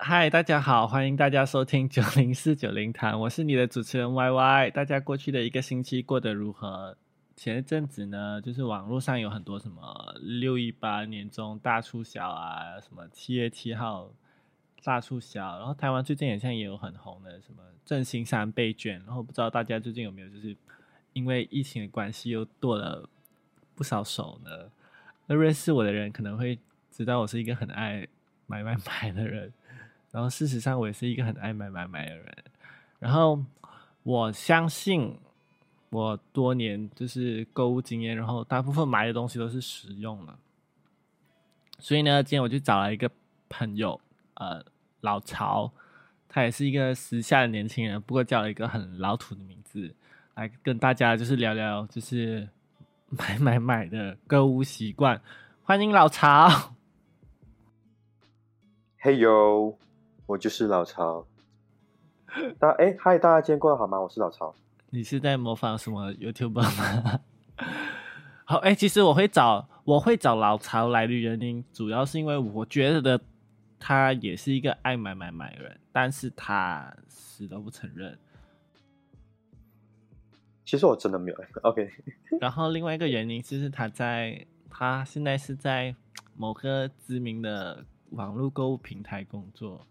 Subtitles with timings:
[0.00, 4.70] 嗨，大家好，欢迎大家收听九零四九零谈，我是你的主持人 Y Y。
[4.70, 6.96] 大家过去的一个星期过得如何？
[7.34, 14.10] 前一阵子呢，就是网络上有很多什么六一八年中大促销啊，什么七月七号
[14.82, 20.56] 大促销，然后台湾最近好像也有很红的什么振兴三倍券，然后不知道大家最近有没有就是
[21.12, 23.08] 因为疫情的关系又剁了
[23.74, 24.70] 不少手呢？
[25.26, 26.58] 那认识我的人可能会
[26.90, 28.06] 知道我是一个很爱
[28.46, 29.52] 买买买的人。
[30.10, 32.34] 然后事实上，我也是一个很爱买买买的人。
[32.98, 33.44] 然后
[34.04, 35.14] 我相信
[35.90, 40.34] 我多年就是购物经验，然后大部分买的东西都是实用的。
[41.78, 43.10] 所以呢，今天我就找了一个
[43.50, 44.00] 朋友，
[44.38, 44.64] 呃，
[45.02, 45.70] 老曹，
[46.28, 49.94] 他也是一个时下的年轻人，不过叫了一个很老土的名字，
[50.34, 52.48] 来跟大家就是聊聊就是
[53.10, 55.20] 买买买的购物习惯。
[55.62, 56.74] 欢迎老曹。
[59.02, 59.76] Hey yo。
[60.26, 61.26] 我就是老曹，
[62.58, 63.98] 大哎嗨，大家今天过得好吗？
[63.98, 64.54] 我是老曹。
[64.90, 67.20] 你是在模仿什么 YouTuber 吗？
[68.44, 73.18] 好哎，其实我会找我会找老曹来的原因，主要是因为我觉得
[73.78, 78.18] 他也是一个爱买买买的人，但是他死都不承认。
[80.64, 81.90] 其实我真的没有 OK。
[82.40, 85.94] 然后另外一个原因就是他在他现在是在
[86.36, 89.86] 某个知名的网络购物平台工作。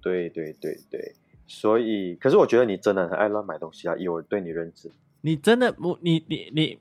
[0.00, 1.14] 对对对对，
[1.46, 3.96] 所以，可是我觉得你真的很爱乱买东西啊！
[3.96, 4.90] 以我对你认知，
[5.22, 6.78] 你真的不，你你你，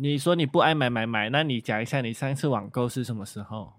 [0.00, 3.72] 你说你不爱买买买，那你讲一下你上一次网购是什么时候？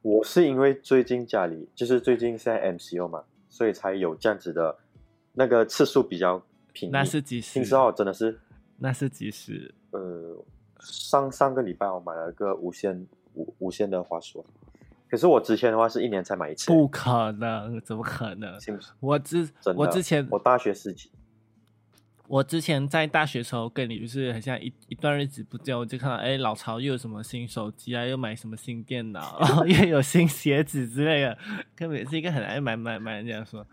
[0.00, 4.78] 我是因为最近家里就是最近现在 MCO 嘛，所以才有这样子的，
[5.32, 6.40] 那个次数比较
[6.72, 7.54] 频那是几时？
[7.54, 8.38] 听说真的是，
[8.78, 9.74] 那是几时？
[9.90, 10.44] 呃，
[10.78, 14.44] 上上个礼拜我买了个无线无无线的滑鼠。
[15.10, 18.56] 可是我之前的话是一年才买一次，不可能，怎么可能？
[19.00, 21.10] 我之我之前我大学时期，
[22.32, 31.36] 我之前在大学时候跟你就是很像一一段日子不见，我就看到哎老曹又有什么新手机啊，又买什么新电脑，然后又有新鞋子之类的，
[31.76, 33.66] 根本是一个很爱买买买这样说，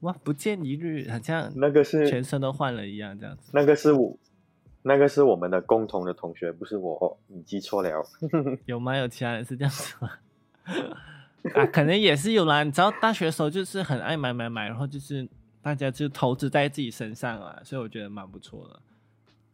[0.00, 3.50] 哇不见一日，好像那个是全身都换了一样这样子。
[3.52, 4.16] 那个是我，
[4.80, 7.90] 那个是我们的共同的同学，不是我，你记错了。
[8.64, 8.96] 有吗？
[8.96, 10.10] 有其他人是这样子吗？
[11.54, 12.64] 啊，可能也是有啦。
[12.64, 15.28] 你知道，大学的时候就是很爱买买买，然后就是
[15.62, 18.80] 大家就投资在自己身上啊，所以我觉得蛮不错的。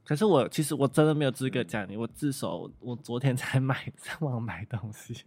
[0.05, 5.25] 可是我其实我真的没有资格讲你，我自首，我昨天才买上网买东西。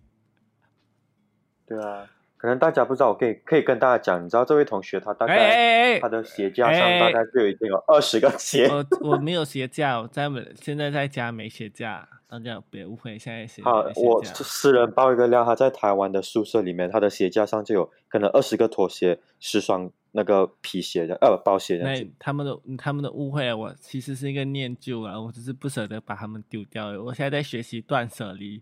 [1.66, 8.68] 对啊，可能大家不知道，我可以可以跟大家讲，你知道这位同学他大概他的鞋架上大概就已经有二十个鞋。
[8.70, 10.30] 我我没有鞋架，我在
[10.62, 12.08] 现在在家没鞋架。
[12.30, 21.85] 大家别误会，现在鞋好，我私人爆一个料，他在台湾的宿舍里面，他的鞋架上就有可能二十个拖鞋，十双那个皮鞋的，呃，包鞋的。
[21.85, 26.88] 那他们的他们的误会，我其实是一个念旧啊，我只是不舍得把他们丢掉。
[27.01, 28.62] 我现在在学习断舍离，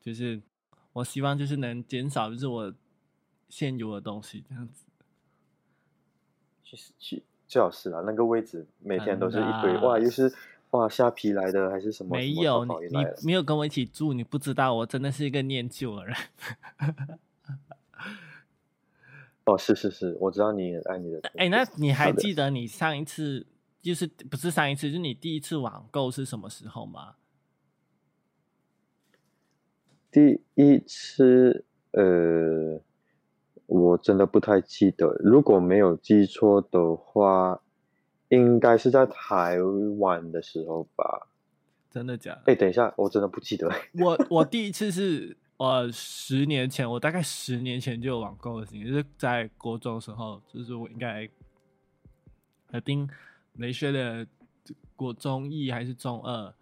[0.00, 0.40] 就是
[0.92, 2.74] 我希望就是能减少就是我
[3.48, 4.84] 现有的东西这样子。
[6.64, 10.32] 其实其最好是啊，那个位置每天都是一堆哇，又是。
[10.70, 12.16] 哇，下皮来的还是什么？
[12.16, 16.16] 没有，你你没有跟我一起住，你不知道，我真的是一个念旧的人。
[19.46, 21.20] 哦，是是是，我知道你爱你的。
[21.36, 23.46] 哎，那你还记得你上一次
[23.80, 27.14] 就是不是上一次，就是你第一次网购是什么时候吗？
[30.10, 32.80] 第一次，呃，
[33.66, 37.62] 我真的不太记得，如果没有记错的话。
[38.28, 39.62] 应该是在台
[39.98, 41.28] 湾的时候吧？
[41.88, 42.32] 真的假？
[42.32, 42.42] 的？
[42.46, 43.70] 哎，等一下，我真的不记得。
[44.00, 51.28] 我我第一次是呃十年前，我大概十年前就有网购的经验，就是在国中的时候，就是我应该
[52.70, 53.08] 还定
[53.52, 54.26] 没学的
[54.94, 56.54] 国中一还是中二，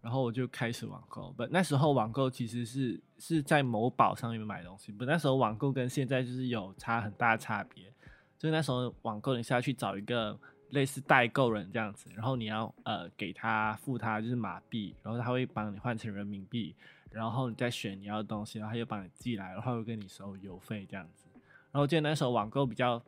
[0.00, 1.32] 然后我就开始网购。
[1.36, 7.92] 不，那时候网购其实是是在某宝上面买东西，不，那时候网购跟现在就是有差很大差别。
[8.38, 10.38] 就那时候网购，你是要去找一个。
[10.70, 16.76] 类似代购人这样子，然后你要呃给他付他就是马币，然后他会帮你换成人民币，
[17.10, 21.26] 然后你再选你要的东西，然后他又帮你寄来，然后又跟你收邮费这样子。
[21.34, 23.02] 然后我记得那时候网购比较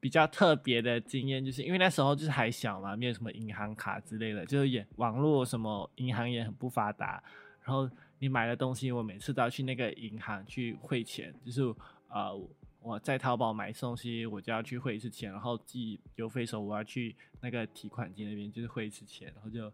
[0.00, 7.22] 比较特别的经验，就是因为那时候就是还小嘛，没有什么银行卡之类的，就是也网络什么银行也很不发达。
[7.62, 7.88] 然后
[8.18, 11.62] 你买的东西，我每次都要去那个银行去汇钱，就是
[12.08, 12.48] 呃。
[12.80, 19.70] 我在淘宝买东西，我就要去汇一次钱，然后寄邮费的时候我要去那个提款机那边就是汇一次钱，然后就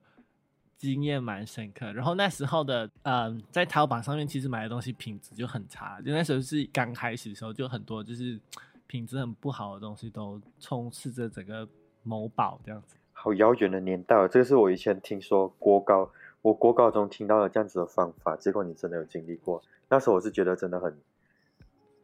[0.76, 1.92] 经验蛮深刻。
[1.92, 8.38] 然后那时候的嗯，在淘宝上面其实买的东西品质就很差，就那时候是刚开始的时候，就很多就是
[8.86, 11.68] 品质很不好的东西都充斥着整个
[12.02, 12.96] 某宝这样子。
[13.12, 16.10] 好遥远的年代，这个是我以前听说国高，
[16.42, 19.62] 我国高中听到了这样子的方法，结果你真的有经历过。
[19.88, 20.98] 那时候我是觉得真的很，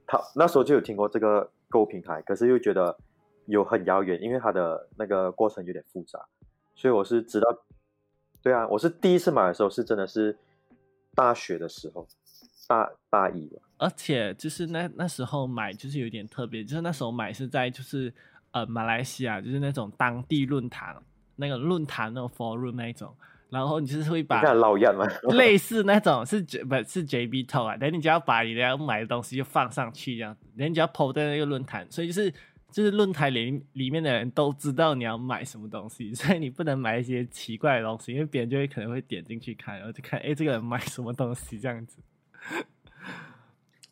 [0.07, 2.97] 他那时候就有听过这个购物平台，可是又觉得
[3.47, 6.25] 有很遥远，因为它的那个过程有点复杂，
[6.75, 7.47] 所以我是知道，
[8.43, 10.37] 对啊，我是第一次买的时候是真的是
[11.15, 12.07] 大学的时候，
[12.69, 18.13] 大大一吧，而且就是那那时候买就是有点特别，就是那时候买是在就是
[18.53, 20.97] 呃马来西亚，就是那种当地论坛。
[21.37, 23.17] 那个论坛那种 forum 那一种，
[23.49, 32.31] 然后你就是会把老样嘛，类似那种是不，是 JB Talk 啊，等你只要把你要买的东西就放上去这样子，等你就要 PO 在那个论坛，所以就是
[32.71, 41.99] 就是论坛里里面的人都知道你要买什么东西，所以你不能买一些奇怪的东西，因为别人就会可能会点进去看，然后就看哎这个人买什么东西这样子。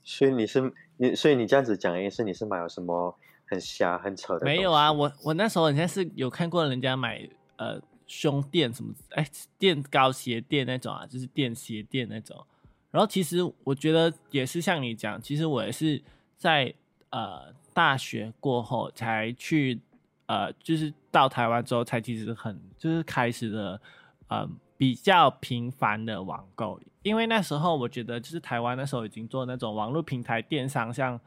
[0.03, 4.45] 所以你是你，所以你这样子讲也是你是买了什么很瞎很扯的？
[4.45, 7.29] 没有啊，我我那时候好像是有看过人家买。
[7.61, 8.95] 呃，胸垫什么？
[9.11, 9.27] 哎，
[9.59, 12.47] 垫高鞋垫那种啊，就是垫鞋垫那种。
[12.93, 16.01] 然后其实我觉得也是像你讲，其实我也是
[16.37, 16.73] 在
[17.11, 19.81] 呃大学过后才去
[20.27, 23.81] 呃，就是到台湾之后才其实很就是开始的
[24.27, 31.21] 呃比较频繁的网购，因为那时候我觉得就是台湾那时候已经做那种网络平台电商，像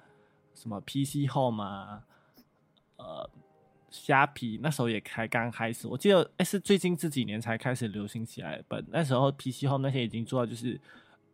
[0.53, 2.03] 什么 PC Home 啊，
[2.97, 3.29] 呃。
[3.93, 8.63] 虾皮那时候也才刚开始，我记得哎是最近这几年才开始流行起来。
[8.65, 10.79] 本那时候 PC Home 那些已经做到就是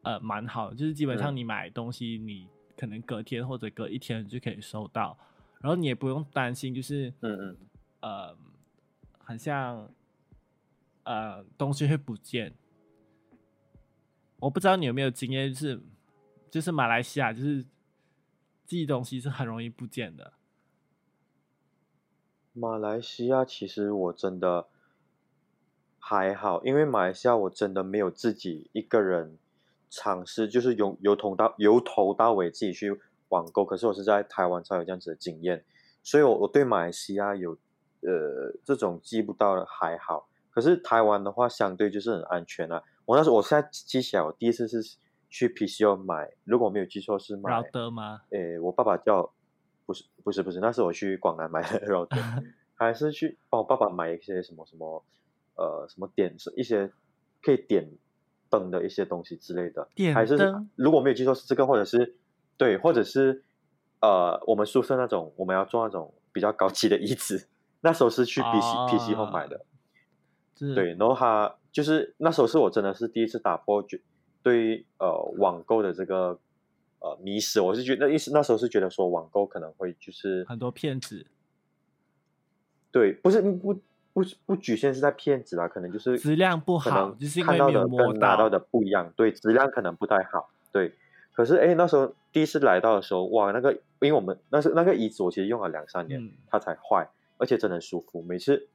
[0.02, 5.18] 呃蛮好，就是基本上你买东西你可能隔天或者隔一天就可以收到，
[5.60, 7.58] 然后你也不用担心就是嗯嗯
[8.02, 8.38] 呃
[9.18, 9.90] 很像
[11.04, 12.54] 呃东西会不见。
[14.40, 15.82] 我不知道你有没有经验，就是
[16.52, 17.66] 就是马来西亚就是
[18.66, 20.34] 寄东西是很容易不见的。
[22.54, 24.68] 马来西亚其实我真的
[26.00, 29.40] 还好，因为马来西亚我真的没有自己一个人
[29.90, 33.00] 尝试，就是由由头到由头到尾自己去
[33.30, 33.66] 网购。
[33.66, 35.64] 可是我是在台湾才有这样子的经验，
[36.04, 37.52] 所以我我对马来西亚有
[38.02, 40.28] 呃这种记不到的还好。
[40.50, 42.84] 可是台湾的话，相对就是很安全啊。
[43.06, 44.98] 我那时候我现在记起来，我第一次是
[45.30, 48.22] 去 PCO 买，如果没有记错是买德吗？
[48.32, 49.32] 诶，我爸爸叫。
[49.86, 52.22] 不是不是不是，那是我去广南买的肉店，
[52.76, 55.02] 还是去帮我爸爸买一些什么什么
[55.56, 56.92] 呃什么点一些
[57.42, 57.90] 可以点
[58.50, 60.36] 灯的一些东西之类的，还是
[60.76, 62.16] 如果没有记错是这个，或者是
[62.58, 63.44] 对，或者是
[64.02, 67.48] 呃我们宿舍那种我们要做那种比较高级的椅子，
[67.82, 69.66] 那时候是去 P C P C 后买的，
[70.58, 73.98] 对，然后他就是那时候是我真的是第一次打破就
[74.44, 76.40] 对呃网购的这个。
[77.00, 81.28] 呃，迷失，我是觉得意思那时候是觉得说网购可能会就是很多骗子，
[82.92, 83.80] 对，不是不
[84.18, 90.96] 不不局限是在骗子啦，可能就是质量不好，就是看到的跟拿到的不一样，对，质量可能不太好，对。
[91.34, 98.24] 可是哎，那时候第一次来到的时候，哇，那个因为我们那是那个椅子，我其实用了两三年，它才坏，而且真的舒服。
[98.24, 98.68] 每次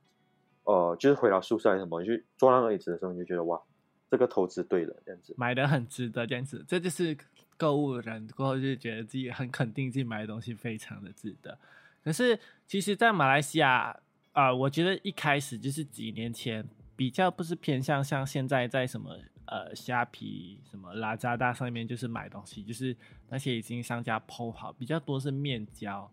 [0.62, 3.60] 呃，就是回到宿舍还是什么，你去坐那个椅子的时候，你就觉得哇，
[4.08, 7.16] 这个投资对了，这样子买的很值得，这样子，这就是。
[7.58, 11.56] 购物人过后就觉得自己很肯定自己买的东西非常的值得，
[12.02, 14.00] 可是其实，在马来西亚
[14.32, 22.96] 啊，我觉得一开始就是几年前比较不是偏向像现在在什么呃虾皮、什么拉扎达上面就是买东西，就是
[23.28, 26.10] 那些已经商家铺好，比较多是面交，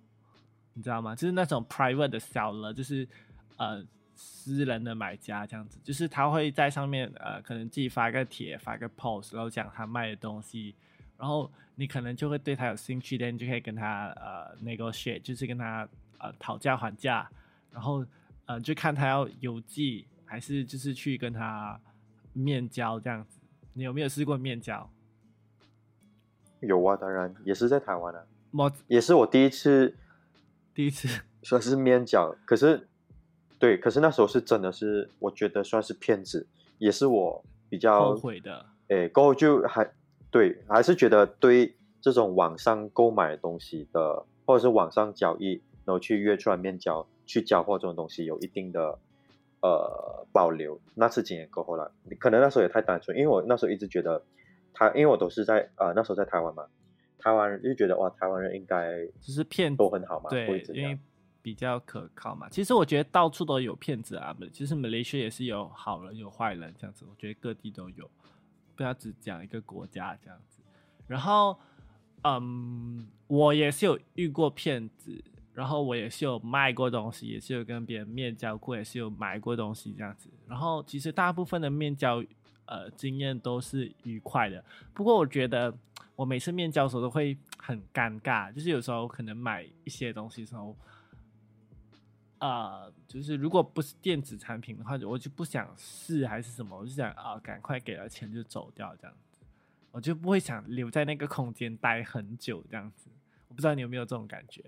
[0.73, 1.15] 你知道吗？
[1.15, 3.07] 就是那种 private 的 seller，就是
[3.55, 3.81] 呃
[4.15, 10.75] 私人的买家这样子，就是他会在上面呃可能自己发个帖、发个 post，然后讲他卖的东西。
[11.17, 17.29] 然后你可能就会对他有兴趣的，你就可以跟他呃 negotiate，就是跟他呃讨价还价，
[17.71, 18.05] 然后
[18.45, 21.79] 呃就看他要邮寄还是就是去跟他
[22.33, 23.39] 面交这样子。
[23.73, 24.89] 你有没有试过面交？
[26.61, 29.95] 有啊，当然也是在台湾啊，我也是我第一次，
[30.73, 31.07] 第一次
[31.43, 32.87] 算是面交，可是
[33.57, 36.47] 对，可是那时候是真的是我觉得算是骗子，
[36.77, 38.65] 也是我比较后悔的。
[38.89, 39.89] 哎，过后就还。
[40.31, 48.97] 对，还是觉得对这种网上购买东西的，或者是网上交易，然后去约出来面交、去交货这种东西，有一定的
[49.61, 50.81] 呃保留。
[50.95, 54.23] 那次经验过后了，可能那时候也太单纯，因为我那时候一直觉得
[54.73, 56.65] 他，因为我都是在呃那时候在台湾嘛，
[57.19, 60.97] 台湾人就觉得哇，台湾人应该就是骗都很好嘛，对因为
[61.43, 62.49] 比较可靠嘛。
[62.49, 68.09] 其实我觉得到处都有骗子啊，其实马来西亚也是有好人有坏人这样子，我觉得各地都有，
[68.75, 70.57] 不要只讲一个国家这样子。
[71.05, 71.59] 然后，
[72.23, 75.23] 嗯，我也是有遇过骗子，
[75.59, 80.29] 然后我也是有卖过东西，也是有跟别人面交过，也是有买过东西这样子。
[80.47, 82.23] 然后其实大部分的面交，
[82.63, 84.63] 呃，经验都是愉快的。
[84.93, 85.77] 不过我觉得
[86.15, 90.73] 我每次面交的时候都会很尴尬，就是有时候可能买一些东西时候，
[92.37, 99.39] 呃，就是如果不是电子产品的话，我就不想试还是什么，我就想啊，赶快给了钱就走掉这样子，
[99.91, 103.09] 我就不会想留在那个空间待很久这样子。
[103.49, 104.63] 我不知道你有没有这种感觉，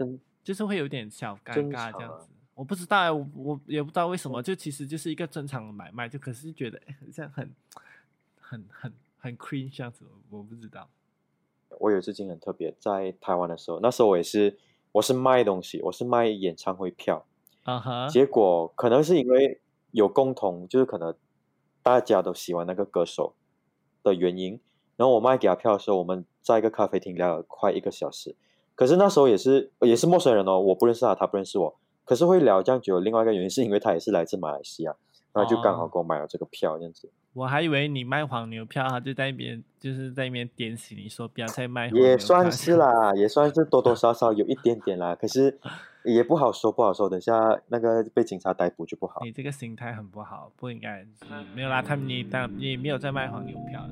[0.00, 2.26] 真就是会有点小尴尬这样子。
[2.54, 7.50] 我不知道欸，我我也不知道为什么，就其实就是一个正常的买卖，就可是觉得哎这样很
[8.40, 10.88] 很很很 cringe 这样子，我我不知道。
[11.78, 14.58] 我有一次经历很特别，在台湾的时候，那时候我也是，
[14.92, 17.24] 我是卖东西，我是卖演唱会票，
[17.64, 21.14] 啊哈，结果可能是因为有共同，就是可能
[21.82, 23.34] 大家都喜欢那个歌手
[24.02, 24.58] 的原因，
[24.96, 28.34] 然后我卖给他票的时候，我们在一个咖啡厅聊了快一个小时，
[28.80, 34.96] 可是那时候也是也是陌生人哦，我不认识他，他不认识我，可是会聊这样久，另外一个原因是因为他也是来自马来西亚，
[35.34, 37.10] 然后就刚好给我买了这个票这样子。
[37.34, 42.10] 我还以为你卖黄牛票，他就在一边就是在一边点醒你说不要再卖黄牛票。
[42.10, 45.58] 也算是啦， 也算是多多少少有一点点啦，可是
[46.06, 47.06] 也不好说，不好说。
[47.06, 49.20] 等下那个被警察逮捕就不好。
[49.22, 51.00] 你这个心态很不好，不应该。
[51.00, 53.86] 是没有啦，他们你当你没有在卖黄牛票。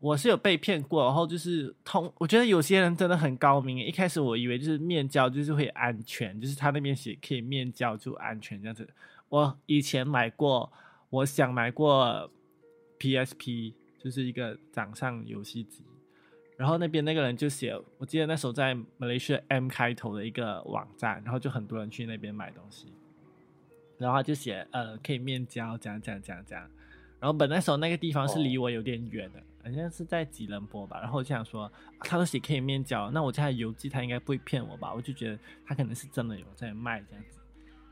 [0.00, 3.78] 我是有被骗过，然后就是通，我觉得有些人真的很高明。
[3.78, 8.88] 一开始我以为就是面交就是会安全，就是他那边写可以面交就安全这样子。
[9.28, 10.70] 我以前买过，
[11.08, 12.28] 我想买过
[12.98, 15.84] PSP，就是一个掌上游戏机，
[16.56, 22.92] 然后那边那个人就写，我记得那时候在马来西亚 M 开头的一个网站，然后就很多人去那边买东西，
[23.98, 26.70] 然后他就写呃可以面交，这样这样这样这样。
[27.18, 31.00] 然后本来时候那个地方是离我有点远的，好像是在吉隆坡吧。
[31.00, 34.92] 然后我就想说，啊他都写可以面交，那我家的邮寄他应该不会骗我吧？
[34.92, 37.38] 我就觉得他可能是真的有在卖这样子。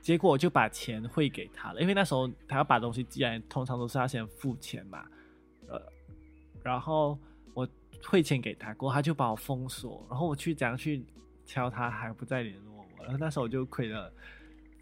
[0.00, 5.06] 结果我就把钱汇给他了，因为那时候他要把东西寄来，通常都是要先付钱嘛。
[5.68, 5.80] 呃，
[6.64, 7.29] 然后我
[8.04, 11.04] 汇钱给他，过后他就把我封锁，然后我去怎样去
[11.44, 13.04] 敲他，还不再联络我。
[13.04, 14.12] 然后那时候我就亏了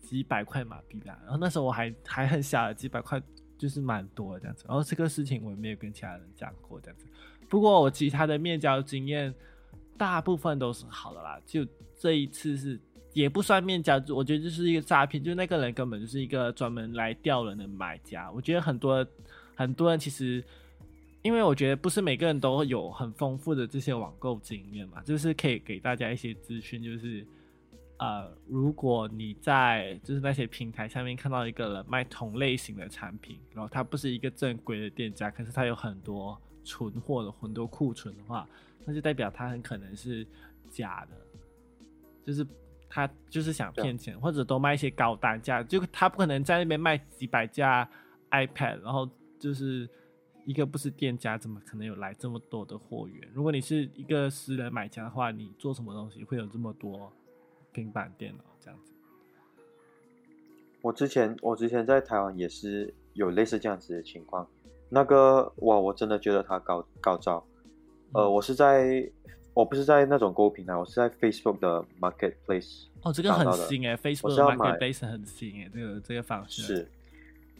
[0.00, 1.18] 几百块马币啦。
[1.22, 3.20] 然后那时候我还还很小，几百块
[3.56, 4.64] 就是蛮多的这样子。
[4.68, 7.06] 然后这个事情我也没有跟其他人讲过这样子。
[7.48, 9.34] 不过我其他的面交经验
[9.96, 12.80] 大部分都是好的啦，就这一次是
[13.12, 18.30] 也不算面交，我觉得就是一个诈骗，就那个人根本就是一个专门来钓人的买家。
[18.30, 19.04] 我觉得很多
[19.56, 20.44] 很多人其实。
[21.28, 27.22] 因为我觉得不是每个人都有很丰富的这些网购经验嘛，就是可以给大家一些资讯，就是
[27.98, 38.48] 呃，如果你在就是那些平台上面看到一个人卖同类型的产品，然后他不是一个正规的店家，可是他有很多存货的很多库存的话，
[38.86, 40.26] 那就代表他很可能是
[40.70, 41.16] 假的，
[42.24, 42.46] 就是
[42.88, 47.86] 他就是想骗钱，或者都卖一些高单价，就他不可能在那边卖几百架
[48.30, 49.06] iPad，然后
[49.38, 49.86] 就是。
[50.48, 53.28] 一个不是店家，怎么可能有来这么多的货源？
[53.34, 57.12] 如果你是一个私人买家的话，你做什么东西会有这么多
[57.70, 58.94] 平板电脑这样子？
[60.80, 64.48] 我之前我之前在台湾也是有类似这样子的情况，
[64.88, 67.44] 那个哇，我真的觉得他高高招。
[68.12, 69.06] 呃，嗯我是在
[69.52, 76.88] 我不是在那种购物平台，我是在 Facebook 的 Marketplace 哦，这个很新哎，Facebook 我是要买 Marketplace 很新哎，这个这个方式是，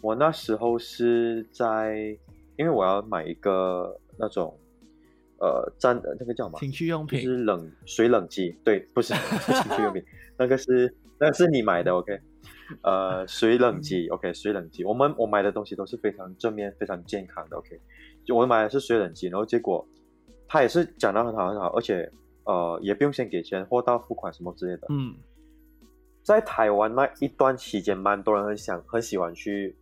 [0.01, 2.17] 我那时候是在，
[2.59, 4.59] 因为我要买一个那种
[5.41, 6.59] 呃粘那个叫什么？
[6.59, 10.05] 情趣用品就品是冷水冷机，对，不是是 情趣用品，
[10.37, 12.21] 那个是那个是你买的，OK？
[12.83, 14.35] 呃，水冷机，OK？
[14.35, 17.81] 水冷机，我们我买的东西都是非常正面、非常健康的，OK？
[18.25, 19.87] 就我买的是水冷机，然后结果
[20.47, 22.11] 他也是讲的很好很好，而且
[22.45, 24.87] 呃也不用先给钱，货到付款什么之类的。
[24.91, 25.15] 嗯
[26.23, 29.75] 在台湾那一段期间，蛮多人很想很喜欢去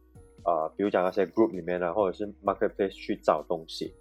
[0.46, 3.92] 呃，比如讲那些 group 里面啊，或者是 marketplace 去找东西。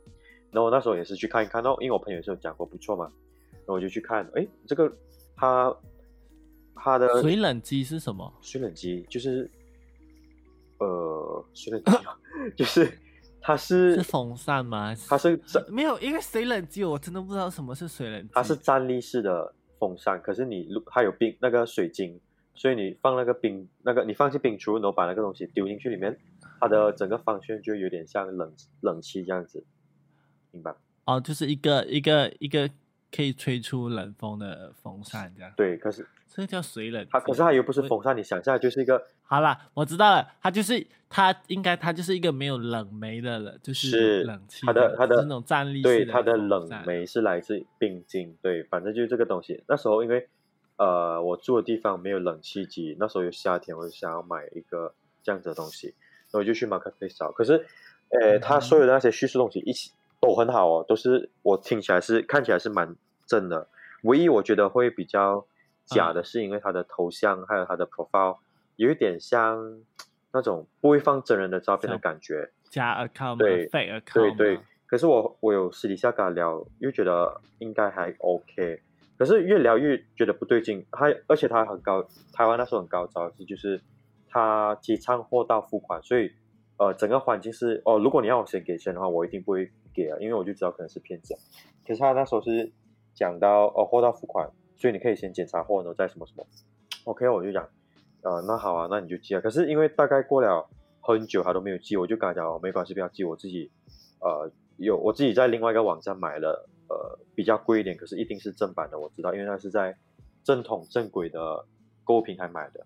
[0.51, 3.11] 然后我那时候也是去看一看，然后因为我朋友也是有讲过不错嘛，
[3.51, 4.89] 然后我就去看，哎，这个
[5.35, 5.75] 它
[6.75, 8.31] 它的水冷机是什么？
[8.41, 9.49] 水冷机就是
[10.79, 12.17] 呃水冷机啊，
[12.55, 12.97] 就是
[13.41, 14.95] 它是 是风扇吗？
[14.95, 15.37] 还它是
[15.67, 18.29] 没有，因为水冷机我真的不知道什么是水冷机。
[18.33, 22.17] 它是站立式的风扇，可是你如它有冰那个水晶，
[22.55, 26.17] 所以你放那个冰那个你放进冰橱，然后把那个东西丢进去里面，
[26.59, 29.63] 它的整个方旋就有点像冷冷气这样子，
[30.51, 30.73] 明白？
[31.05, 32.69] 哦，就是一个一个一个
[33.15, 49.63] 可以吹出冷风的风扇这样。，对，可是这叫水冷它可是它又不是风扇，你想象就是一个好啦，我知道了，它就是它应该它就是一个没有冷媒的了，就是是冷气它的它的就是那种站立式对它的冷媒是来自冰晶，对，反正就是这个东西。
[49.67, 50.27] 那时候因为
[50.77, 57.31] 呃我住的地方没有冷气机，那时候有夏天，我就想要买一个这样子的东西，然后我就去 marketplace 找。
[57.31, 57.65] 可是
[58.09, 59.91] 呃，它嗯所有的那些叙述东西一起
[60.21, 63.67] 都很好哦，都是我听起来是看起来是蛮正的。
[64.03, 65.47] 唯一我觉得会比较
[65.85, 68.37] 假嗯的是因为他的头像还有他的 profile
[68.75, 69.81] 有一点像
[70.31, 72.51] 那种不会放真人的照片的感觉。
[72.69, 78.81] 加 account 对 fake account 对对，可是我我有私底下跟他聊，又觉得应该还 OK，
[79.17, 80.85] 可是越聊越觉得不对劲。
[80.91, 83.81] 他而且他很高，台湾那时候很高招是就是
[84.29, 86.31] 他提倡货到付款，所以
[86.77, 91.35] 呃整个环境是哦，如果你要我先给钱的话，我一定不会给啊，因为我就知道可能是骗子。
[91.87, 92.71] 可是他那时候是
[93.13, 96.45] 讲到哦货到付款，所以你可以先检查货，然后再什么什么。
[97.05, 97.69] OK，我就讲
[98.23, 99.39] 呃那好啊，那你就寄啊。
[99.39, 100.67] 可是因为大概过了
[100.99, 103.71] 很久他都没有寄，我就跟他讲哦没关系，不要寄，我自己
[104.19, 109.95] 呃有我自己在另外一个网站买了呃比较贵一点，可是一定是正版的，我知道，因为它是在
[110.43, 111.65] 正统正规的
[112.03, 112.85] 购物平台买的。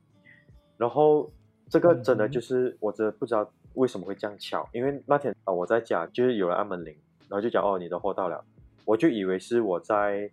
[0.77, 1.29] 然后
[1.69, 6.95] 这个真的就是我真的不知道为什么会这样巧，因为那天啊、呃我在家就是有人按门铃，
[7.27, 8.43] 然后就讲哦你的货到了，
[8.85, 10.31] 我就以为是我在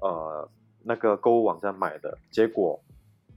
[0.00, 0.48] 呃
[0.82, 2.80] 那个购物网站买的，结果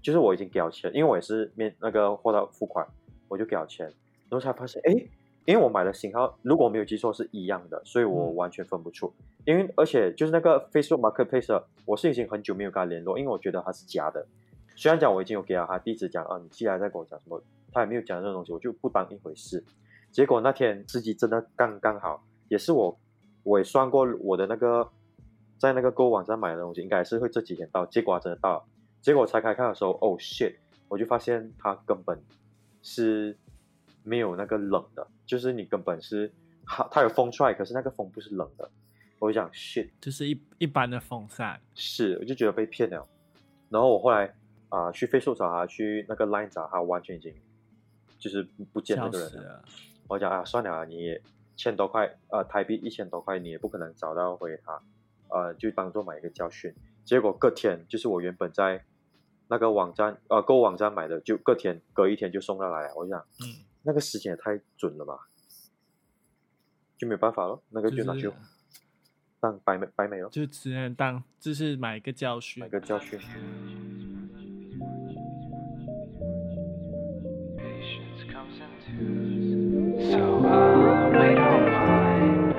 [0.02, 2.88] 就是我已经给了钱，因为我也是面那个货到付款，
[3.28, 3.86] 我就给了钱，
[4.30, 4.94] 然后才发现哎，
[5.46, 9.12] 因为我买的型号如果我没有记错是一样的，所以我嗯完全分不出，
[9.46, 14.26] 因为而且就是那个 Facebook Marketplace，我是已经很久没有跟他联络，因为我觉得他是假的。
[14.76, 19.64] 虽然讲我已经有给了他地址讲啊，你寄来再跟我讲什么，他也没有讲这种东西，我就不当一回事。
[20.12, 22.98] 结果那天司机真的刚刚好，也是我
[23.44, 24.90] 我也算过我的那个
[25.58, 28.64] 在那个购物网站买的东西，应该是会这几天到，结果它真的到了。
[29.02, 30.56] 结果我拆开看的时候，哦 shit，
[30.88, 32.20] 我就发现他根本
[32.82, 33.38] 是
[34.04, 36.32] 没有那个冷的，就是你根本是
[36.66, 38.70] 它它有风出来，可是那个风不是冷的。
[39.20, 43.08] 我就讲 shit，就是一一般的风扇，是，我就觉得被骗了。
[43.70, 44.34] 然后我后来
[44.70, 47.34] 啊、去 Facebook 找他，去那个 Line 找他，完全已经
[48.18, 49.44] 就是不见那笑个人了。
[49.44, 49.66] 了。
[50.08, 51.22] 我讲啊，算了啊，你也
[51.56, 54.82] 千多块，呃，台币一千多块，你也不可能找到回他，
[55.28, 56.74] 呃，就当做买一个教训。
[57.04, 58.84] 结果隔天就是我原本在
[59.50, 62.96] 那个网站，呃，购物网站买的，就隔天隔一天就送到来了。
[62.96, 63.46] 我就想嗯，
[63.84, 65.28] 那个时间也太准了吧，
[66.98, 68.36] 就没有办法了，那个就拿去就是
[69.40, 72.70] 当白美白美了，就只能当就是买一个教训买。
[72.70, 73.20] 个教训。
[77.58, 82.54] Patience comes in twos, so I'll wait on mine.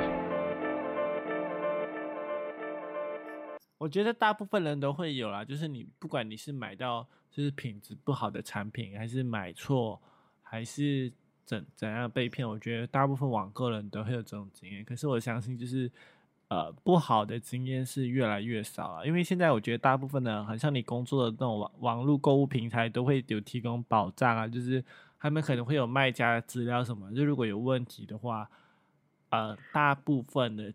[3.79, 10.01] 我觉得大部分人都会有啦，就是你不管你是买到就是品质不好的产品，还是买错，
[10.53, 11.11] 还是
[11.47, 14.85] 怎怎样被骗，我觉得大部分网购人都会有这种经验。
[14.85, 15.91] 可是我相信，就是
[16.49, 24.85] 呃不好的经验是越来越少了，因为现在我觉得大部分的，好像你工作的那种网网络购物平台都会有提供保障啊，就是
[25.19, 28.51] 他们可能会有卖家的资料什么，就如果有问题的话，
[29.31, 30.71] 呃，大部分的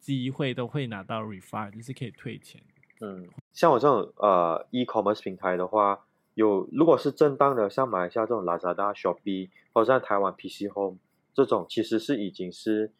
[0.00, 2.60] 机会都会拿到 refund，就是可以退钱。
[3.00, 6.00] 嗯，像我这种呃 e-commerce 平台的话，
[6.40, 10.96] 有如果是正当的，像马来西亚这种 Lazada、Shopee 或者在台湾 PC Home
[11.34, 12.92] 这种，其实是已经是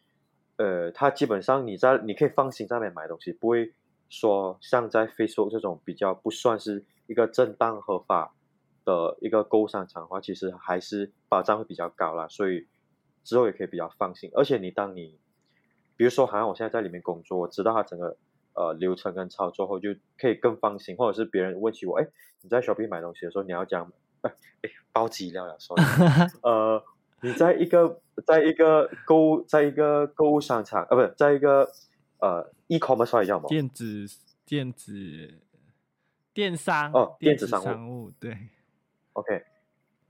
[0.57, 3.73] 呃，它基本上你在你可以放心在那边买东西，不会
[4.09, 8.35] 说像在 Facebook 这种比较不算是一个正当合法
[8.85, 12.67] 的一个购物商场的话，其实还是保障会比较高啦，所以
[13.23, 14.29] 之后也可以比较放心。
[14.35, 15.17] 而且你当你
[15.97, 18.17] 比如说，好像我现在在里面工作，我知道它整个
[18.53, 20.95] 呃流程跟操作后，就可以更放心。
[20.95, 22.07] 或者是别人问起我，哎，
[22.41, 24.31] 你在 Shopee 买东西的时候，你要讲，哎
[24.63, 25.83] 哎，包机料了，sorry，
[26.43, 26.83] 呃，
[27.21, 31.71] 你在一个在一个购物在一个购物商场，呃，不是在一个
[32.19, 33.47] 呃 e-commerce 叫什么？
[33.47, 34.05] 电子
[34.45, 35.39] 电子
[36.33, 38.37] 电商哦电子商务商务对，
[39.13, 39.43] OK，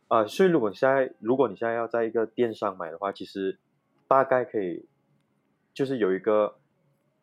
[0.08, 3.58] 啊、所以如果你现在如果你现在要在一个电商买的话，其实
[4.08, 4.86] 大概可以
[5.74, 6.56] 就是有一个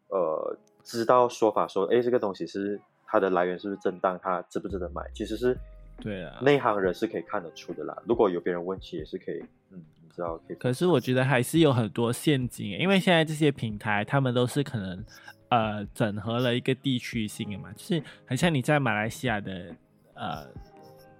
[0.09, 0.57] 呃
[0.89, 5.55] 知道说法说，哎，这个东西是它的来源是不是正当，它值不值得买，其实是
[6.01, 7.95] 对啊内行人是可以看得出的啦。
[8.07, 9.39] 如果有别人问起，也是可以，
[9.71, 10.57] 嗯，你知道可以。
[10.57, 15.05] 可是我觉得还是有很多陷阱，因为现在这些平台他们都是可能
[15.51, 19.75] 呃整合了一个地区性的嘛，就是很像你在马来西亚的
[20.15, 20.47] 呃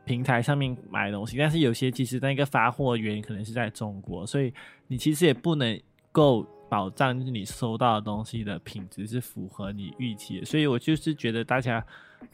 [0.07, 4.51] 平台上面买东西，但是有些其实那个发货源可能是在中国，所以
[4.87, 5.79] 你其实也不能
[6.11, 11.85] 够保障就是你收到的东西的品质是符合你预期的，所以我就是觉得大家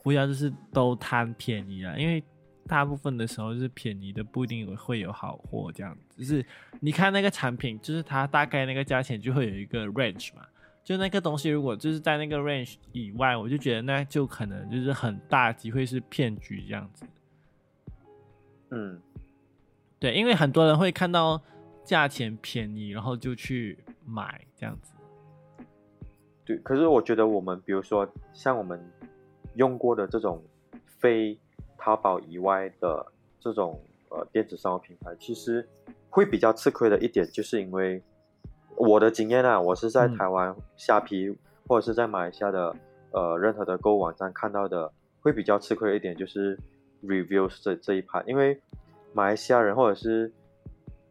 [0.02, 2.22] 不要就是都贪便宜啊，因为
[2.66, 6.18] 大部分的时候就是便宜的不一定会有好货，这样子。
[6.18, 6.44] 就是
[6.80, 10.42] 你看那个产品，就是它大概那个价钱就会有一个 range 嘛，
[10.82, 17.06] 就那个东西如果就是在那个 range 以外，我就觉得那就可能就是很大机会是骗局这样子。
[18.70, 19.00] 嗯，
[19.98, 21.40] 对，因为很多人会看到
[21.84, 24.94] 价钱便宜，然后就去买这样子。
[26.44, 26.56] 对。
[26.58, 28.82] 可是我觉得我们，比如说像我们
[29.54, 30.42] 用过的这种
[30.98, 31.38] 非
[31.76, 35.68] 淘宝以外的这种呃电子商务品牌，其实
[36.08, 38.02] 会比较吃亏的一点，就是因为
[38.76, 41.36] 我的经验啊，我是在嗯台湾虾皮、
[41.68, 42.74] 或者是在马来西亚的
[43.10, 46.58] 呃任何的购物网站看到的，会比较吃亏的一点就是
[47.02, 48.58] reviews 这这一盘，因为
[49.12, 50.32] 马来西亚人或者是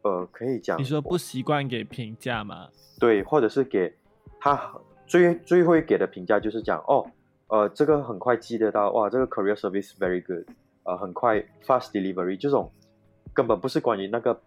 [0.03, 2.69] 呃可以讲你说不习惯给评价吗？
[2.99, 3.93] 对，或者是给
[4.39, 4.73] 他
[5.07, 7.05] 最最会给的评价就是讲哦，
[7.47, 10.45] 呃，这个很快记得到，哇，这个 career service very good，
[10.83, 12.71] 呃，很快 fast delivery，这种
[13.33, 14.39] 根本不是关于那个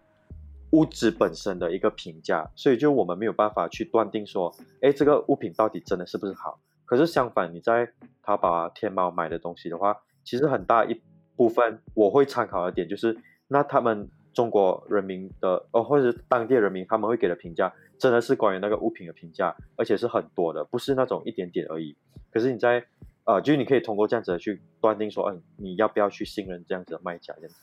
[0.71, 6.59] 物质本身的一个评价，所以就我们没有办法去断定说，哎，这个物品到底真的是不是好。
[6.85, 7.89] 可是相反，你在
[8.23, 11.01] 淘宝啊、天猫买的东西的话，其实很大一
[11.35, 13.17] 部分我会参考的点就是，
[13.47, 21.97] 那他们中国人民的哦，或者当地人民他们会给的评价，真的是关于那个物品的评价，而且是很多的，不是那种一点点而已。
[22.29, 22.85] 可是你在
[23.23, 27.55] 呃，就是你可以通过这样子去断定说，嗯、你要不要去信任这样子的卖家这样子。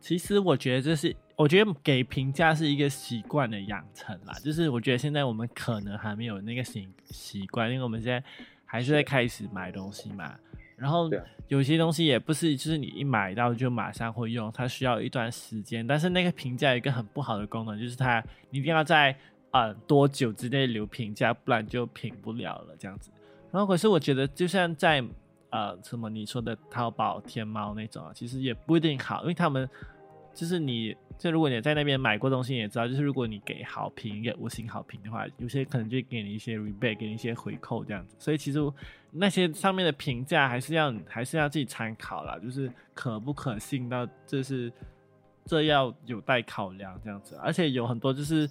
[0.00, 4.32] 其实我觉得这是，我觉得给评价是一个习惯的养成啦。
[4.42, 8.24] 就是我觉得现在我们可能还没有那个习习惯，因为我们现在
[8.64, 10.38] 还是在开始买东西嘛。
[10.80, 11.10] 然后
[11.48, 15.86] 有些东西也不是，就是你一买到就马上会用，它需要一段时间。
[15.86, 19.14] 但是那个评价有一个很不好的功能，就是它你一定要在
[19.50, 23.10] 呃多久之内留评价，不然就评不了了这样子。
[23.52, 25.04] 然后可是我觉得，就像在
[25.50, 29.68] 呃什么你说的淘宝、天猫那种啊，其实也不一定好，因为他们
[30.32, 38.14] 就是你，就如果你在那边买过东西，你也知道，就是如果你给好评、给五星好评的话，有些可能就给你一些 rebate，给你一些回扣这样子。
[38.18, 38.58] 所以其实
[39.10, 44.72] 那些上面的评价还是要还是要自己参考啦，就是可不可信到这是
[45.44, 47.36] 这要有待考量这样子。
[47.42, 48.48] 而且有很多就是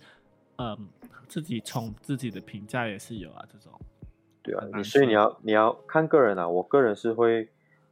[0.58, 0.90] 嗯
[1.28, 3.72] 自己冲自己的评价也是有啊，这种。
[4.42, 7.50] 对啊你所以你要你要看个人啊，我个人是会，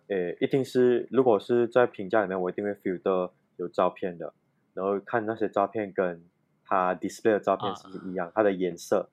[0.07, 4.33] 呃，一定是如果是在评价里面，我一定会 filter 有照片的，
[4.73, 6.23] 然后看那些照片跟
[6.65, 9.09] 它 display 的照片啊是不是一样，它的颜色，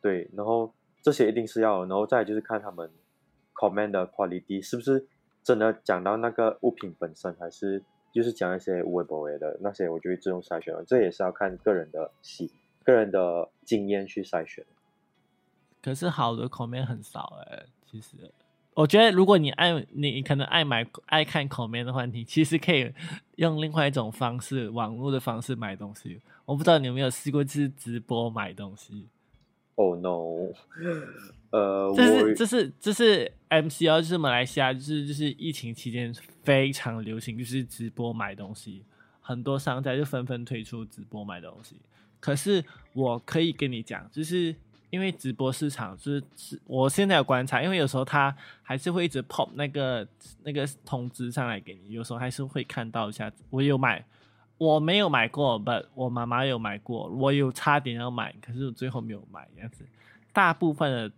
[0.00, 2.90] 对，然后这些一定是要，然后再就是看他们
[3.54, 5.06] comment 的 quality 是不是
[5.42, 12.50] 真的讲到那个物品本身，还是就是讲一些无为不为的那些，我就会自动筛选了，这也是要看个人的喜
[12.84, 14.64] 个人的经验去筛选。
[15.82, 18.16] 可是好的 comment 很少哎、其实
[18.74, 22.92] 我觉得如果你爱你可能爱买爱看 comment 的话，你其实可以
[23.36, 26.20] 用另外一种方式，网络的方式买东西。
[26.44, 29.08] 我不知道你有没有试过，就是直播买东西。
[29.74, 30.52] Oh no，
[31.50, 38.84] 呃，这我是这是这是 MCO，就是马来西亚，就是就是疫情期间非常流行，就是直播买东西，
[39.20, 41.76] 很多商家就纷纷推出直播买东西。
[42.20, 44.54] 可是我可以跟你讲，就是
[44.92, 50.06] 因为直播市场，就是是我现在有观察，因为有时候他还是会一直 pop 那个
[50.42, 53.32] 那个通知上来给你，有时候还是会看到一下。
[53.48, 54.04] 我有买，
[54.58, 59.82] 我没有买过，but 我妈妈有买过，我有差点要买，可是我最后没有买，这样子。
[60.30, 61.10] 大部分的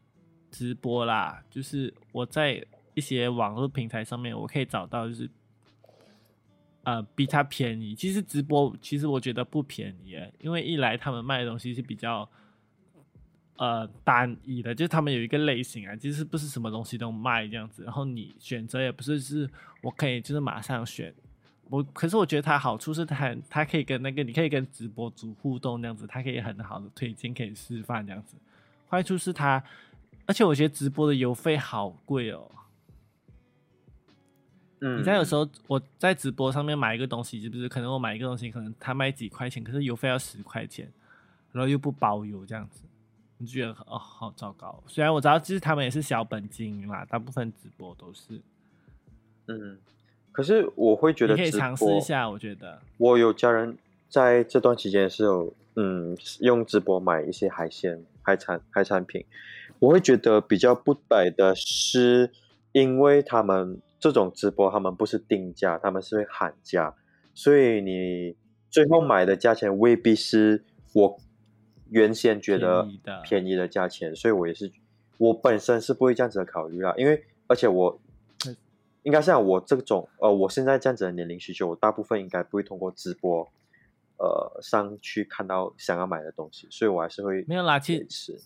[0.52, 5.28] 直播啦，就是我在一些网络平台上面，我可以找到就是，
[6.84, 7.92] 呃，比它便宜。
[7.92, 12.28] 其实直播其实我觉得不便宜，因为一来他们卖的东西是比较，
[13.56, 17.84] 呃，单一的，就是他们有一个类型啊，就是不是什么东西都卖这样子。
[17.84, 19.48] 然后你选择也不是是
[19.80, 21.14] 我可以就是马上选。
[21.70, 28.36] 我可是我觉得它好处是它它可以跟那个你可以跟直播主互动这样子，它可以很好的推荐，可以示范这样子。
[28.90, 29.62] 坏处是它，
[30.26, 32.50] 而且我觉得直播的邮费好贵哦。
[34.80, 37.68] 嗯，你知道有时候我在直播上面买一个东西，是不是？
[37.68, 40.92] 可能我买一个东西，可能他卖几块钱，可是邮费要十块钱，
[41.52, 42.82] 然后又不包邮这样子，
[43.38, 44.82] 你就觉得哦好糟糕。
[44.86, 48.40] 虽然我知道，其实他们也是小本经营啦，大部分直播都是。
[49.46, 49.78] 嗯，
[50.32, 52.80] 可是我会觉得你可以尝试一下，我觉得。
[52.96, 53.76] 我有家人
[54.08, 59.24] 在这段期间是有嗯用直播买一些海鲜、海产、海产品，
[59.80, 62.30] 我会觉得比较不摆的是，
[62.72, 66.94] 因为他们这种直播，他们不是定价，他们是会喊价，
[67.34, 68.34] 所以你
[68.70, 71.20] 最后买的价钱未必是我
[71.90, 72.88] 原先觉得
[73.22, 74.70] 便宜的价钱，所以我也是
[75.18, 78.00] 我本身是不会这样子的考虑啦，因为而且我
[78.46, 78.56] 嗯
[79.02, 83.46] 应该像我这种呃，我现在这样子的年龄需求，我大部分应该不会通过直播
[84.18, 88.40] 呃上去看到想要买的东西，所以我还是会没有啦，其实。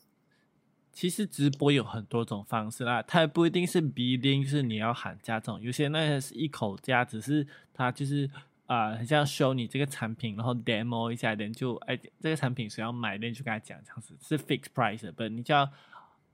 [0.90, 8.28] 其实直播有很多种方式啦，它也不一定是必定是你要喊价这种，有些那些是一口价，只是它就是
[8.68, 15.62] 啊、呃很像 show 你这个产品，然后 demo 一下，人就哎这个产品谁要买，人就跟他讲这样子是 fixed price 的，不，你就要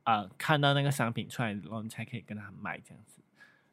[0.03, 3.23] 啊、呃看到那个商品出来，然后你才可以跟他买这样子。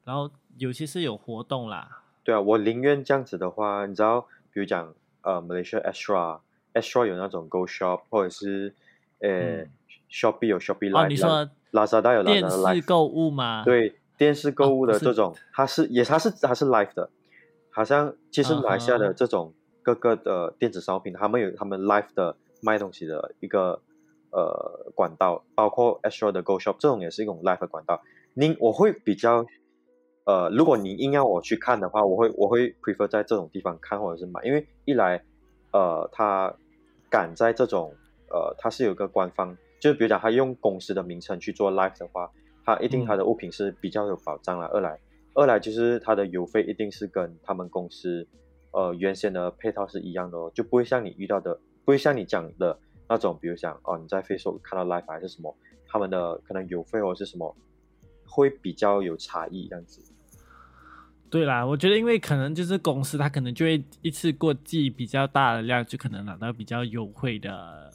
[0.03, 4.21] 然后有些是有活动啦，对啊，我宁愿这样子的话，你知道，
[4.51, 8.73] 比如讲呃，Malaysia Extra，Extra 有那种 Go Shop，或者是
[9.19, 9.71] 呃、嗯
[10.09, 17.09] Shopee 有 Shopee 哦 Live，你说 Lazada 有电 Lazada 视 Live，购物吗？，对，电视购物的这种，它是也它是它是 Live 的，
[17.71, 23.81] 好像其实嗯马来西亚的这种各个的电子商品，他们有他们 Live 的卖东西的一个
[24.31, 28.01] 呃管道，包括 Extra 的 Go Shop 这种也是一种 Live 的管道。
[28.33, 29.45] 您我会比较
[30.23, 35.23] 呃，如果你硬要我去看的话，我会我会 prefer 在这种地方看或者是买，因为一来
[35.71, 36.53] 呃，他
[37.09, 37.93] 敢在这种
[38.29, 42.29] 呃，他是有个官方，就是比如讲他用公司的名称去做 live 的话，
[42.63, 44.67] 他一定嗯它的物品是比较有保障了。
[44.67, 44.99] 二来
[45.33, 48.27] 二来就是它的邮费一定是跟他们公司
[48.71, 51.53] 呃原先的配套是一样的哦，就不会像你遇到的，
[51.85, 55.55] 不会像你讲的那种，比如讲哦你在 Facebook 看到 live 还是什么，
[55.87, 57.55] 他们的可能邮费或者是什么
[58.25, 60.01] 会比较有差异这样子。
[61.29, 67.89] 对啦，我觉得因为可能就是公司它可能就会一次过寄比较大的量，就可能拿到比较优惠的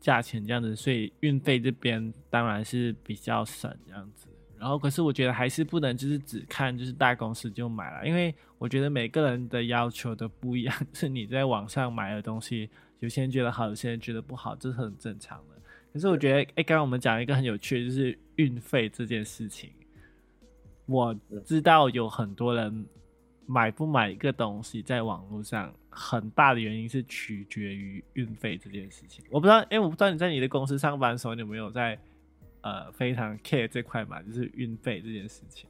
[0.00, 4.27] 价钱这样子，所以运费这边当然是比较省这样子。
[4.58, 12.68] 然后可是我觉得还是不能就是只看就是大公司就买了，因为我觉得每个人的要求都不一样， 是你在网上买的东西，
[13.00, 15.54] 有些人觉得好，有些人觉得不好，这是很正常的。
[15.92, 19.70] 可是我觉得，哎，刚刚我们讲一个很有趣的，就是运费这件事情。
[20.86, 22.86] 我知道有很多人
[23.46, 29.24] 买不买一个东西，在网络上很大的原因是取决于运费这件事情。
[29.30, 31.98] 我不知道，哎，我不知道你在你的公司上班的时候，你有没有在
[32.62, 35.68] 呃非常 care 这块嘛，就是运费这件事情，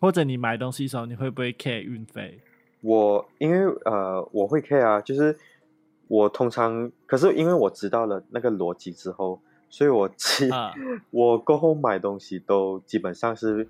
[0.00, 2.40] 或者你买东西的时候，你会不会 care 运费？
[2.82, 5.36] 我因为呃我会 care 啊，就是
[6.08, 10.72] 我通常可是因为我知道了那个逻辑之后，所以我其啊
[11.10, 13.68] 我过后买东西都基本上是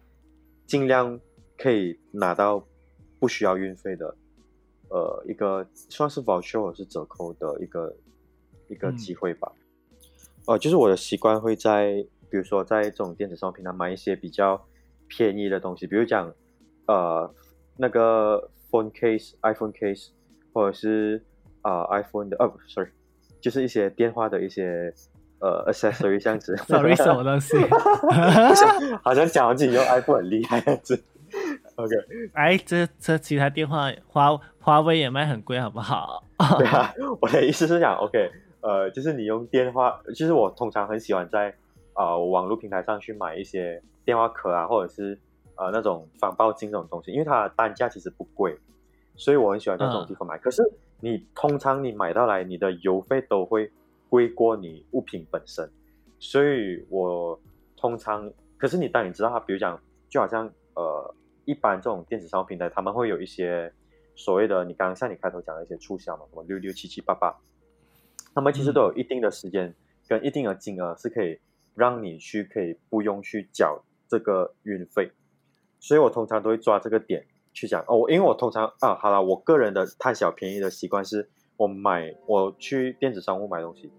[0.66, 1.18] 尽量
[1.56, 2.66] 可以拿到
[3.18, 4.14] 不需要运费的，
[4.90, 7.96] 呃一个算是 voucher 或者是折扣的一个
[8.68, 9.50] 一个嗯机会吧。
[10.46, 14.60] 呃，就是我的习惯会在比如说在这种电子商务平台买一些比较
[15.08, 16.32] 便宜的东西，比如讲
[16.86, 17.32] 呃
[17.76, 20.08] 那个 phone case、iPhone case，
[20.52, 21.22] 或者是
[21.62, 22.90] 啊、呃 iPhone 的哦不，sorry，
[23.40, 24.92] 就是一些电话的一些
[25.40, 26.56] 呃 accessory 这样子。
[26.66, 27.56] ，sorry 什么东西？
[29.02, 31.04] 好像讲我自己用 iPhone 很厉害这样子。
[31.76, 31.94] OK，
[32.34, 36.22] 哎，这这其他电话华华为也卖很贵，好不好？
[36.58, 38.30] 对啊，我的意思是讲 OK，
[38.66, 41.54] 呃，就是你用电话，就是我通常很喜欢在
[41.94, 45.16] 呃网络平台上去买一些电话壳啊，或者是
[45.54, 48.58] 呃那种防爆镜这种东西，因为它的单价其实不贵，
[49.14, 50.36] 所以我很喜欢在这种地方买。
[50.38, 50.60] 可是
[51.00, 53.70] 你通常你买到来，你的邮费都会
[54.08, 55.70] 贵过你物品本身，
[56.18, 57.38] 所以我
[57.76, 63.72] 通常，可是你当你知道它，比如讲，就好像呃一般这种电子商务平台，他们会有一些
[64.16, 67.32] 所谓的你刚刚像你开头讲的一些促销嘛，什么六六七七八八，
[68.36, 69.74] 他们其实都有一定的时间
[70.06, 71.40] 跟一定的金额是可以
[71.74, 75.10] 让你去可以不用去缴这个运费，
[75.80, 83.90] 所以我通常都会抓这个点去讲哦，因为我通常啊，好了，我个人的贪小便宜的习惯是，我买我去电子商务买东西，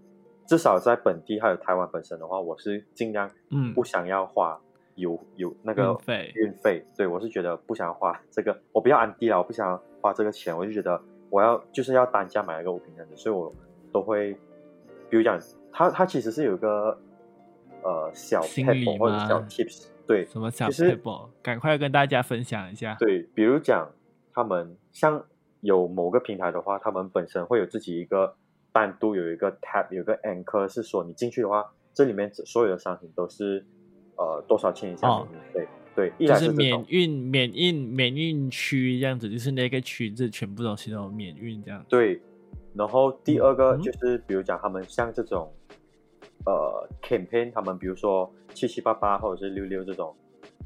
[0.46, 3.74] 至少在本地还有台湾本身的话，我是尽量嗯。
[3.74, 4.60] 不想要花
[4.94, 6.32] 邮邮那个运费。
[6.36, 13.52] 运费，对我是觉得不想要花这个，我不要安迪了，我不想花这个钱，我就觉得我要就是要单价买一个物品这样子，所以我
[13.98, 14.32] 都会，
[15.10, 15.38] 比如讲，
[15.72, 16.96] 它它其实是有一个
[17.82, 22.96] 呃小心 p 理 e 或者小 tips，对，什么小其实 table，赶快跟大家分享一下。
[23.00, 23.90] 对，比如讲
[24.32, 25.24] 他们像
[25.62, 28.36] 有某个平台的话，他们本身会有自己一个
[28.72, 33.66] 单独有一个 tab，有一个 anchor，是说你进去的话，这里面所有的商品都是
[34.16, 35.08] 呃多少钱以下。
[35.96, 41.84] 对，一就是免运、免运、免运区这样子，就是那个区这全部东西都有免运这样。
[41.88, 42.22] 对，
[42.78, 45.52] 然后第二个嗯就是比如讲他们像这种
[46.46, 50.14] 呃 campaign，他们比如说七七八八或者是六六这种，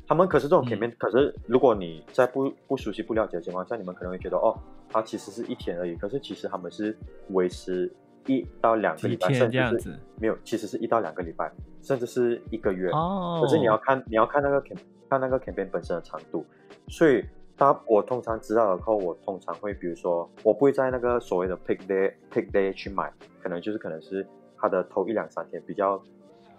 [0.06, 4.54] 他们可是这种嗯 campaign，、可是如果你在不不熟悉不了解的情况下，你们可能会觉得哦，
[4.90, 6.94] 它其实是一天而已，可是其实他们是
[7.30, 7.90] 维持
[8.26, 12.90] 一到两个礼拜，甚至是没有，其实是一到两个礼拜，甚至是一个月。
[12.90, 13.40] 哦。
[13.42, 14.76] 可是你要看你要看那个 cam
[15.08, 16.44] 看那个 campaign 本身的长度，
[16.88, 17.24] 所以
[17.62, 23.08] 大我通常知道了后，我通常会比如说我不会在那个所谓的 pick day pick day 去买，
[23.40, 24.26] 可能就是可能是
[24.58, 26.02] 它的头一两三天比较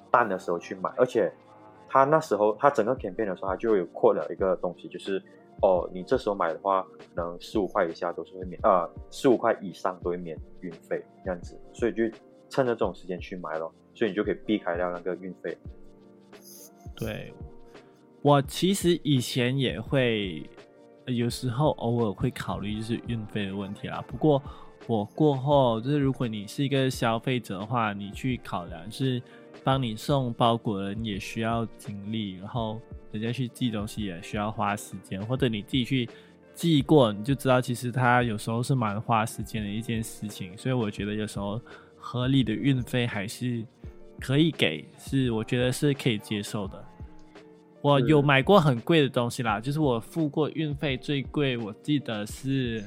[0.10, 1.30] 淡的时候去买，而且
[1.90, 5.22] 它那时候它整个 campaign 的时候，它就有扩了一个东西，就是
[5.62, 12.04] 哦你这时候买的话，可能十五块以下都是会免呃十五块以上都会免运费这样子，所以就
[12.48, 15.58] 趁着这种时间去买咯，所以你就可以避开掉那个运费。
[16.96, 17.34] 对，
[18.22, 20.50] 我其实以前也会，
[21.06, 24.04] 有时候偶尔会考虑就是运费的问题啦。
[24.08, 24.42] 不过
[24.88, 29.22] 我过后就是，如果你是一个消费者的话，你去考量是
[29.64, 32.80] 帮你送包裹的人也需要精力，然后
[33.12, 36.10] 人家去寄东西也需要花时间，或者你自己去
[36.54, 40.58] 寄过，你就知道其实它有时候是蛮花时间的一件事情。
[40.58, 41.60] 所以我觉得有时候
[41.96, 43.66] 合理的运费还是
[44.20, 46.86] 可以给，是我觉得是可以接受的。
[47.84, 52.82] 我有买过很贵的东西啦，就是我付过运费最贵，我记得是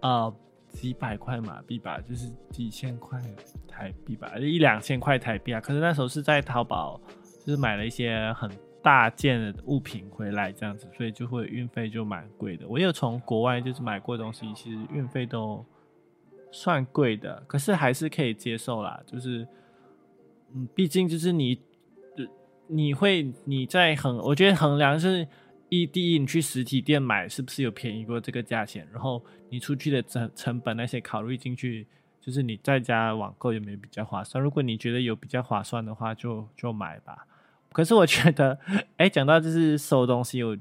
[0.00, 0.34] 呃
[0.70, 3.20] 几百块马币吧，就是几千块
[3.68, 5.60] 台币吧，一两千块台币啊。
[5.60, 6.98] 可是那时候是在淘宝，
[7.44, 8.50] 就是买了一些很
[8.82, 12.66] 大件的物品回来这样子，所以就会运费就蛮贵的。
[12.66, 15.62] 我有从国外就是买过东西，其实运费都
[16.50, 18.98] 算贵的，可是还是可以接受啦。
[19.06, 19.46] 就是，
[20.54, 21.60] 嗯，毕竟就是你，呃
[22.66, 25.26] 你会你在衡，我觉得衡量是
[25.68, 31.86] 一第一，你去实体店买是不是有便宜过这个价钱，然后你出去的成成本那些考虑进去，
[32.20, 34.42] 就是你在家网购有没有比较划算？
[34.42, 37.26] 如果你觉得有比较划算的话就，就买吧。
[37.72, 38.58] 可是我觉得，
[38.96, 40.56] 哎，讲到就是收东西，我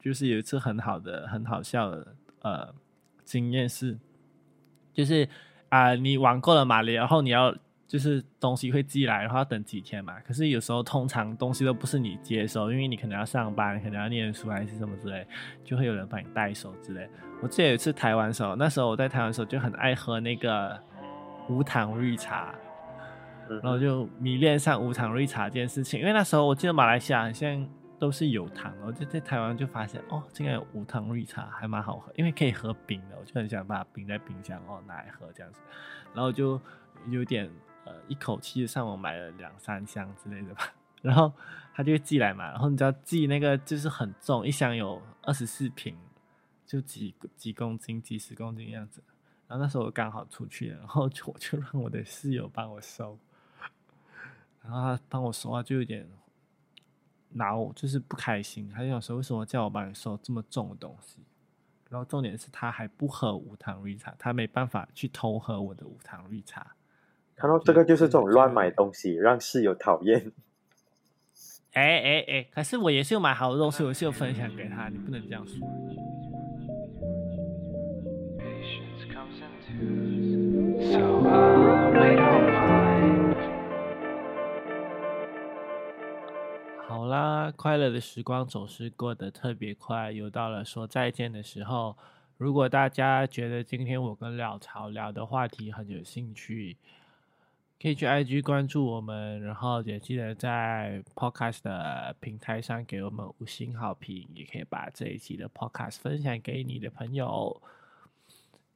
[0.00, 2.74] 就是有一次很好的、很好笑的呃
[3.24, 3.98] 经验是，
[4.94, 5.28] 就是
[5.68, 7.54] 啊、你网购了嘛，然后你要
[7.92, 10.18] 就是东西会寄来，然后要等几天嘛。
[10.20, 15.26] 可是有时候通常东西都不是你接收，因为你可能要上班，可能要念书还是什么之类，
[15.62, 17.06] 就会有人帮你代收之类。
[17.42, 20.80] 我记得有一次台湾时候，那时候我在台湾时候就很爱喝那个
[21.50, 22.54] 无糖绿茶，
[23.62, 26.00] 然后就迷恋上无糖绿茶这件事情。
[26.00, 35.60] 因为那时候我记得马来西亚好像都是有糖，我就在台湾就发现哦，竟然有无糖绿茶，还蛮好喝，因为可以喝冰的，我就很想把它冰在冰箱哦拿来喝这样子，
[36.14, 36.58] 然后就
[37.10, 37.50] 有点
[37.84, 40.72] 呃一口气上网买了两三箱之类的吧。
[41.02, 41.32] 然后
[41.74, 45.96] 他就会寄来嘛，然后你知道寄那个就是很重，一箱有二十四瓶，
[46.64, 49.02] 就几几公斤、几十公斤样子。
[49.48, 53.18] 然后那时候我刚好出去，然后就 我就让我的室友帮我收，
[54.62, 56.08] 然后他帮我收啊，就有点
[57.30, 58.70] 恼，就是不开心。
[58.70, 61.18] 他就想说，为什么叫我帮你收这么重的东西？
[61.90, 66.74] 然后重点是他还不喝无糖绿茶，他没办法去偷喝我的无糖绿茶。
[67.42, 70.30] 看到这个就是这种乱买东西，让室友讨厌。
[71.74, 72.46] 哎哎哎！
[72.52, 75.58] 可是我也是有买好的东西，我是有分享给他，你不能这样说。
[78.38, 83.34] Patience comes in twos, so I'll wait on mine.
[86.86, 91.96] 好啦，快乐的时光总是过得特别快，又到了说再见的时候。
[92.36, 96.76] 如果大家觉得今天我跟廖潮聊的话题很有兴趣，
[97.82, 107.60] 可以去 IG 关注我们，然后也记得在 Podcast 的平台上给我们五星好评，也可以把这一期的 Podcast 分享给你的朋友。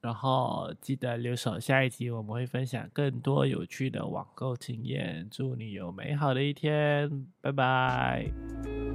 [0.01, 5.25] 然后记得留守下一集，我们会分享更多有趣的网购经验。
[5.31, 8.86] 祝你有美好的一天，拜拜。